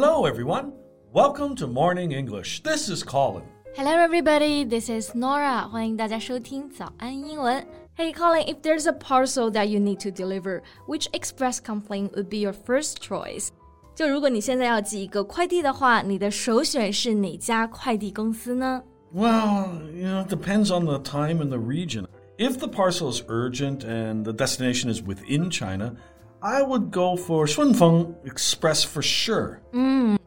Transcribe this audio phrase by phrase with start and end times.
[0.00, 0.74] Hello, everyone.
[1.12, 2.62] Welcome to Morning English.
[2.62, 3.42] This is Colin.
[3.74, 4.62] Hello, everybody.
[4.62, 5.68] This is Norah.
[5.68, 7.66] 欢迎大家收听早安英文。
[7.96, 8.46] Hey, Colin.
[8.46, 12.52] If there's a parcel that you need to deliver, which express complaint would be your
[12.52, 13.48] first choice?
[13.96, 18.80] 就如果你现在要寄一个快递的话，你的首选是哪家快递公司呢
[19.12, 22.06] ？Well, you know, it depends on the time and the region.
[22.38, 25.96] If the parcel is urgent and the destination is within China,
[26.39, 29.59] I would go for Shunfeng Express for sure.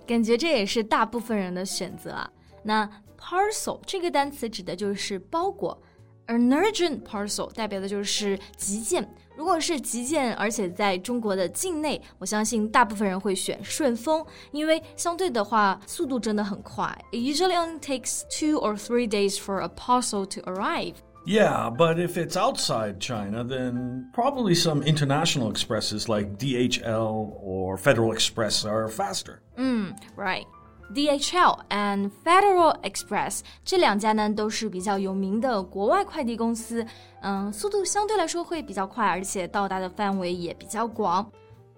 [0.07, 2.31] 感觉这也是大部分人的选择啊。
[2.63, 5.81] 那 parcel 这个单词指的就是包裹，
[6.29, 9.07] an urgent parcel 代表的就是急件。
[9.37, 16.87] 如果是急件，而且在中国的境内，我相信大部分人会选顺丰，因为相对的话速度真的很快。
[17.13, 20.95] It usually only takes two or three days for a parcel to arrive.
[21.25, 28.13] Yeah, but if it's outside China, then probably some international expresses like DHL or Federal
[28.13, 29.41] Express are faster.
[30.17, 30.45] Right.
[30.95, 36.87] DHL and Federal Express 这两家呢都是比较有名的国外快递公司，
[37.23, 41.29] 嗯，速度相对来说会比较快，而且到达的范围也比较广。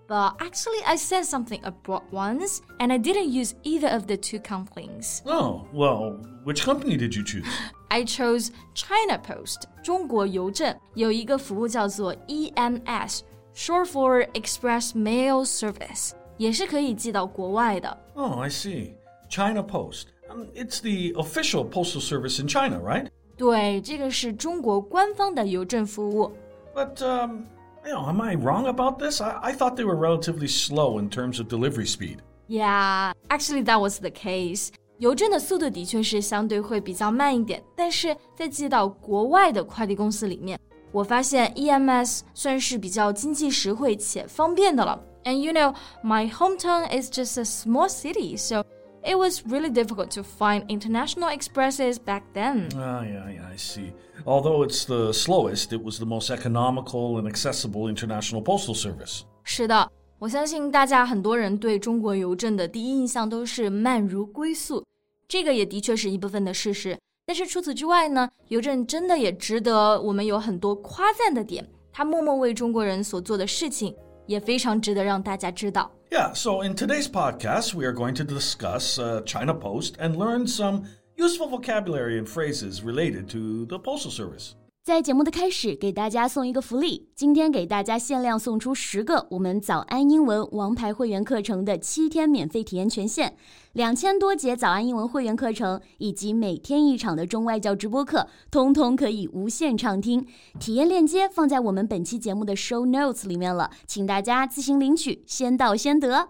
[0.06, 4.40] But actually, I sent something abroad once, and I didn't use either of the two
[4.40, 5.20] companies.
[5.26, 7.46] Oh, well, which company did you choose?
[7.92, 17.98] I chose China Post 中国邮政有一个服务叫做 EMS，short for Express Mail Service，也是可以寄到国外的。
[18.14, 18.92] Oh, I see.
[19.30, 20.08] China Post.
[20.30, 23.08] Um, it's the official postal service in China, right?
[23.36, 26.32] 对，这个是中国官方的邮政服务。
[26.74, 27.44] But, um,
[27.86, 29.20] you know, am I wrong about this?
[29.22, 32.18] I, I thought they were relatively slow in terms of delivery speed.
[32.48, 34.70] Yeah, actually that was the case.
[34.98, 40.58] 邮政的速度的确是相对会比较慢一点，但是在寄到国外的快递公司里面，
[40.90, 45.00] 我发现 EMS 算是比较经济实惠且方便的了。
[45.24, 48.64] And you know, my hometown is just a small city, so
[49.04, 52.68] it was really difficult to find international expresses back then.
[52.74, 53.92] Ah, yeah, yeah, I see.
[54.24, 59.22] Although it's the slowest, it was the most economical and accessible international postal service.
[59.44, 64.84] 是的，我相信大家很多人对中国邮政的第一印象都是慢如龟速，
[65.26, 66.98] 这个也的确是一部分的事实。
[67.26, 73.94] 但是除此之外呢，邮政真的也值得我们有很多夸赞的点，它默默为中国人所做的事情
[74.26, 75.90] 也非常值得让大家知道。
[76.10, 80.46] Yeah, so in today's podcast, we are going to discuss uh, China Post and learn
[80.46, 80.84] some
[81.16, 84.54] useful vocabulary and phrases related to the Postal Service.
[84.83, 87.07] 在节目的开始，给大家送一个福利。
[87.15, 93.33] 今天给大家限量送出十个我们早安英文王牌会员课程的七天免费体验权限，
[93.71, 100.27] 两千多节早安英文会员课程以及每天一场的中外教直播课，通通可以无限畅听。
[100.59, 106.27] 体验链接放在我们本期节目的 show notes 里面了，请大家自行领取，先到先得。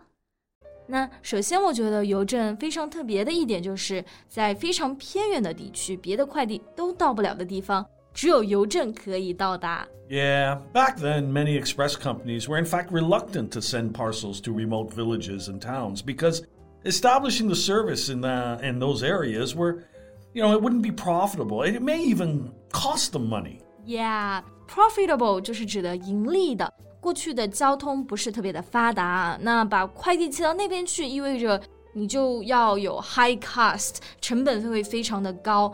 [0.86, 9.87] 那首先，我觉得邮政非常特别的一点，就是在非常偏远的地区，别的快递都到不了的地方，只有邮政可以到达。
[10.09, 14.93] Yeah, back then, many express companies were in fact reluctant to send parcels to remote
[14.93, 16.43] villages and towns because
[16.85, 19.85] establishing the service in, the, in those areas were,
[20.33, 21.63] you know, it wouldn't be profitable.
[21.63, 23.61] It may even cost them money.
[23.85, 26.73] Yeah, profitable 就是指的盈利的。
[27.01, 31.61] 过去的交通不是特别的发达，那把快递寄到那边去，意味着
[31.93, 35.73] 你就要有 high cost，成本会非常的高，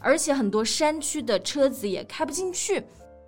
[0.00, 2.82] 而且很多山区的车子也开不进去。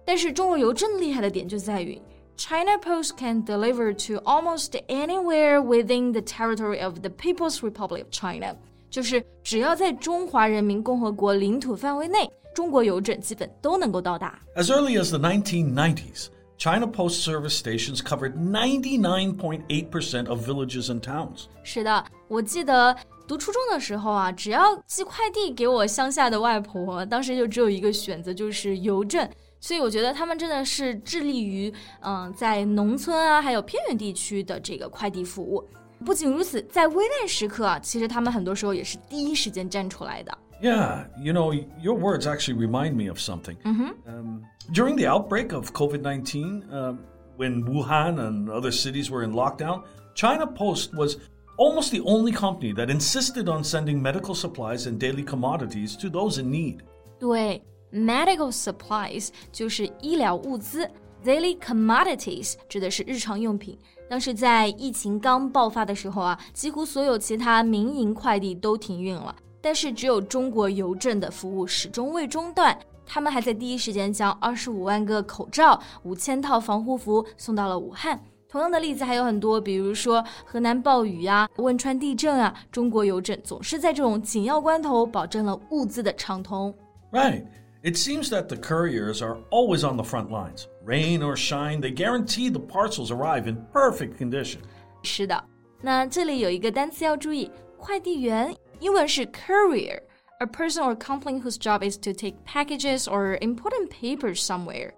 [0.05, 2.01] 但是中国邮政厉害的点就在于，
[2.37, 8.57] China Post can deliver to almost anywhere within the territory of the People's Republic of China，
[8.91, 14.39] 就是只要在中华人民共和国领土范围内，中国邮政基本都能够到达。
[14.55, 16.29] As early as the 1990s,
[16.64, 21.48] China Post Service stations covered 99.8% of villages and towns.
[21.62, 22.96] 是的，我记得
[23.28, 29.30] 读初中的时候啊，只要寄快递给我乡下的外婆，当时就只有一个选择，就是邮政。
[29.60, 35.62] 所以我觉得他们真的是致力于，嗯、在农村啊，还有偏远地区的这个快递服务。
[36.06, 40.38] 不仅如此，在危难时刻啊，其实他们很多时候也是第一时间站出来的。
[40.63, 43.57] Yeah, you know, your words actually remind me of something.
[43.65, 46.99] Um, during the outbreak of COVID 19, um,
[47.37, 49.85] when Wuhan and other cities were in lockdown,
[50.15, 51.19] China Post was
[51.57, 56.39] almost the only company that insisted on sending medical supplies and daily commodities to those
[56.39, 56.81] in need.
[57.21, 57.63] 对，
[57.93, 60.91] medical supplies 就是医疗物资，
[61.25, 63.79] daily commodities 指的是日常用品。
[64.11, 72.78] 当时在疫情刚爆发的时候啊，几乎所有其他民营快递都停运了， 但是只有中国邮政的服务始终未中断。
[73.06, 78.22] 他们还在第一时间将二十五万个口罩、五千套防护服送到了武汉。
[78.50, 86.74] 同样的例子还有很多，比如说河南暴雨啊、汶川地震啊，中国邮政总是在这种紧要关头保证了物资的畅通。
[87.12, 87.46] Right.
[87.84, 90.68] It seems that the couriers are always on the front lines.
[90.86, 94.60] Rain or shine, they guarantee the parcels arrive in perfect condition.
[95.04, 95.44] 是的，
[95.82, 104.93] 那这里有一个单词要注意，快递员英文是 courier，a person or company whose job is to take packages or important papers somewhere。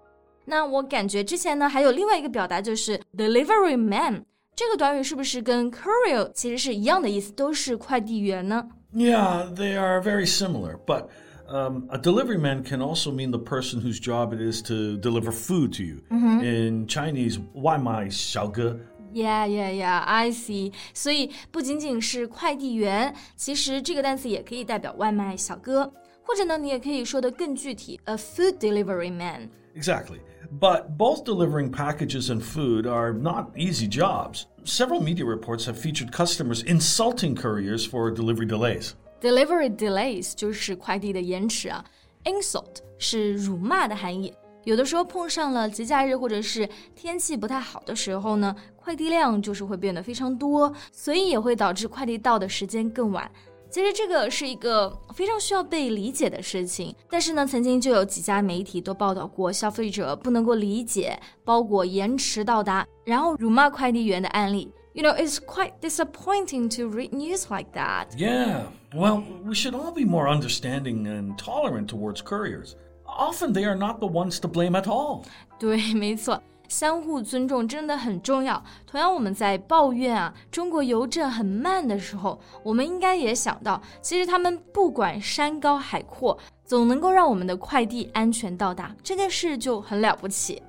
[0.45, 4.25] 那我感觉之前呢还有另外一个表达就是 delivery man，
[4.55, 8.67] 这个短语是不是跟 courier 其实是一样的意思，都是快递员呢？
[8.93, 11.07] Yeah, they are very similar, but
[11.47, 15.31] um, a delivery man can also mean the person whose job it is to deliver
[15.31, 16.01] food to you.
[16.09, 16.43] Mm-hmm.
[16.43, 18.77] In Chinese, 外卖小哥
[19.15, 19.99] Yeah, yeah, yeah.
[20.03, 20.71] I see.
[20.93, 25.91] 所以不仅仅是快递员，其实这个单词也可以代表外卖小哥，
[26.23, 29.49] 或者呢，你也可以说的更具体，a food delivery man.
[29.75, 30.19] Exactly.
[30.59, 34.45] But both delivering packages and food are not easy jobs.
[34.65, 38.91] Several media reports have featured customers insulting couriers for delivery delays.
[39.21, 41.83] Delivery delays 就是快递的延迟啊，
[42.25, 44.33] insult 是辱骂的含义。
[44.65, 53.29] 有的时候碰上了节假日或者是天气不太好的时候呢，快递量就是会变得非常多，所以也会导致快递到的时间更晚。
[53.71, 64.69] 其实这个是一个非常需要被理解的事情，但是呢，曾经就有几家媒体都报道过消费者不能够理解包裹延迟到达，然后辱骂快递员的案例。
[64.93, 68.07] You know, it's quite disappointing to read news like that.
[68.17, 68.63] Yeah,
[68.93, 72.73] well, we should all be more understanding and tolerant towards couriers.
[73.05, 75.23] Often they are not the ones to blame at all.
[75.59, 76.41] 对，没错。
[76.67, 78.63] 相互尊重真的很重要。
[78.87, 90.61] 同样，我们在抱怨啊，中国邮政很慢的时候，我们应该也想到，其实他们不管山高海阔，总能够让我们的快递安全到达，这件事就很了不起。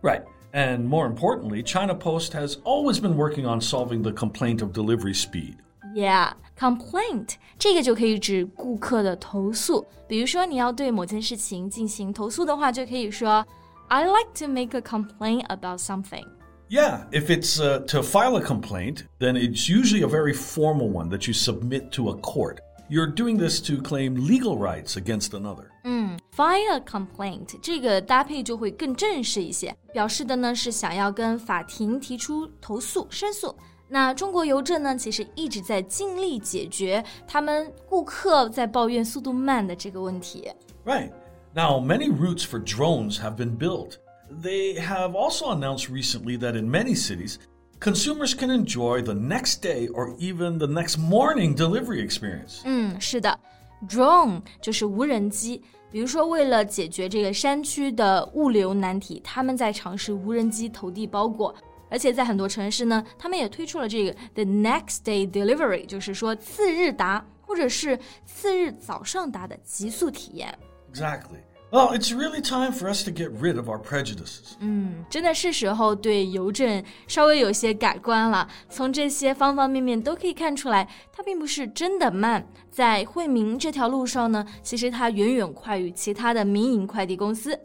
[0.00, 0.22] Right.
[0.52, 5.12] And more importantly, China Post has always been working on solving the complaint of delivery
[5.12, 5.56] speed.
[5.94, 9.86] Yeah, complaint 这个就可以指顾客的投诉。
[10.06, 13.46] 比如说，你要对某件事情进行投诉的话，就可以说。
[13.90, 16.26] I like to make a complaint about something.
[16.68, 21.08] Yeah, if it's uh, to file a complaint, then it's usually a very formal one
[21.08, 22.58] that you submit to a court.
[22.90, 25.68] You're doing this to claim legal rights against another.
[25.84, 33.56] 嗯，file a complaint 这个搭配就会更正式一些，表示的呢是想要跟法庭提出投诉、申诉。
[33.92, 40.50] 那中国邮政呢，其实一直在尽力解决他们顾客在抱怨速度慢的这个问题。
[40.84, 41.10] Right.
[41.54, 43.96] Now, many routes for drones have been built.
[44.30, 47.36] They have also announced recently that in many cities,
[47.80, 52.60] consumers can enjoy the next day or even the next morning delivery experience.
[52.64, 53.40] 嗯，是的，
[53.88, 55.62] drone 就是无人机。
[55.90, 61.54] 比如说，为了解决这个山区的物流难题，他们在尝试无人机投递包裹。
[61.93, 70.57] 而且在很多城市呢，他们也推出了这个 the next day delivery，就是说次日达或者是次日早上达的极速体验。
[70.91, 71.37] Exactly.
[71.69, 74.53] Well, it's really time for us to get rid of our prejudices.
[74.59, 78.49] 嗯，真的是时候对邮政稍微有些改观了。
[78.69, 82.47] 从这些方方面面都可以看出来，它并不是真的慢。
[82.71, 87.59] 在惠民这条路上呢，其实它远远快于其他的民营快递公司。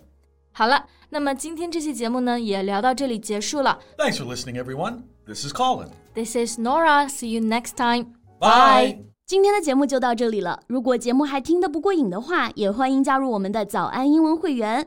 [0.53, 3.79] 好了，那么今天这期节目呢，也聊到这里结束了。
[3.97, 5.03] Thanks for listening, everyone.
[5.27, 5.89] This is Colin.
[6.15, 7.09] This is Nora.
[7.09, 8.13] See you next time.
[8.39, 8.99] Bye.
[9.27, 10.61] 今天的节目就到这里了。
[10.67, 14.87] 如果节目还听得不过瘾的话，也欢迎加入我们的早安英文会员。